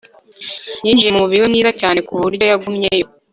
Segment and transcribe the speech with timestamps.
[0.83, 3.07] Yinjiye mu mubiri we mwiza cyane ku buryo yagumyeyo